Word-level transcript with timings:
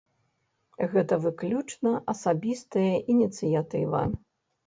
Гэта 0.93 1.13
выключна 1.25 1.91
асабістая 2.13 2.93
ініцыятыва. 3.17 4.01